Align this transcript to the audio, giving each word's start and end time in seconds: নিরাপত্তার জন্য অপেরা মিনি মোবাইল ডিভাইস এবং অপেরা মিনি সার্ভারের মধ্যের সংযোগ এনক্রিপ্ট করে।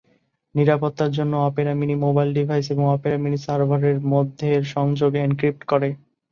নিরাপত্তার 0.55 1.11
জন্য 1.11 1.33
অপেরা 1.47 1.73
মিনি 1.73 1.95
মোবাইল 2.05 2.29
ডিভাইস 2.33 2.65
এবং 2.71 2.85
অপেরা 2.95 3.17
মিনি 3.17 3.37
সার্ভারের 3.45 3.97
মধ্যের 4.13 4.61
সংযোগ 4.75 5.11
এনক্রিপ্ট 5.19 5.61
করে। 5.71 5.89